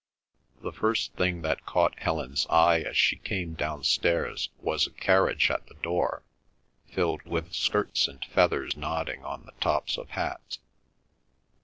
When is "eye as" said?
2.49-2.97